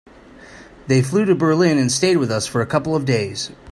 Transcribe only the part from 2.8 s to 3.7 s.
of days.